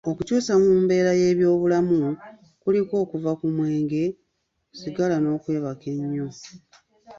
[0.09, 1.99] Okukyusa mu mbeera y'obulamu
[2.61, 4.03] kuliko okuva ku mwenge,
[4.79, 6.27] sigala n'okwebaka ennyo.